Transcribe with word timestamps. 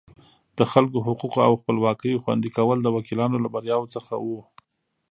د 0.57 0.59
خلکو 0.71 0.97
حقوقو 1.07 1.39
او 1.47 1.53
خپلواکیو 1.61 2.21
خوندي 2.23 2.49
کول 2.57 2.77
د 2.81 2.87
وکیلانو 2.95 3.41
له 3.43 3.49
بریاوو 3.53 3.91
څخه 3.95 4.13
وو. 4.25 4.39